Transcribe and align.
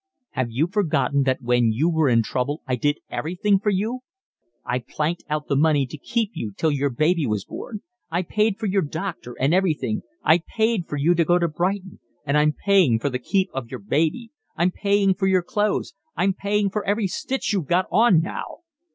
"Have 0.31 0.49
you 0.49 0.65
forgotten 0.65 1.21
that 1.25 1.43
when 1.43 1.71
you 1.71 1.87
were 1.87 2.09
in 2.09 2.23
trouble 2.23 2.63
I 2.65 2.75
did 2.75 3.01
everything 3.11 3.59
for 3.59 3.69
you? 3.69 3.99
I 4.65 4.79
planked 4.79 5.23
out 5.29 5.47
the 5.47 5.55
money 5.55 5.85
to 5.85 5.95
keep 5.95 6.31
you 6.33 6.53
till 6.57 6.71
your 6.71 6.89
baby 6.89 7.27
was 7.27 7.45
born, 7.45 7.83
I 8.09 8.23
paid 8.23 8.57
for 8.57 8.65
your 8.65 8.81
doctor 8.81 9.35
and 9.39 9.53
everything, 9.53 10.01
I 10.23 10.39
paid 10.39 10.87
for 10.87 10.97
you 10.97 11.13
to 11.13 11.23
go 11.23 11.37
to 11.37 11.47
Brighton, 11.47 11.99
and 12.25 12.35
I'm 12.35 12.51
paying 12.53 12.97
for 12.97 13.11
the 13.11 13.19
keep 13.19 13.51
of 13.53 13.69
your 13.69 13.79
baby, 13.79 14.31
I'm 14.55 14.71
paying 14.71 15.13
for 15.13 15.27
your 15.27 15.43
clothes, 15.43 15.93
I'm 16.15 16.33
paying 16.33 16.71
for 16.71 16.83
every 16.83 17.05
stitch 17.05 17.53
you've 17.53 17.67
got 17.67 17.85
on 17.91 18.21
now." 18.21 18.61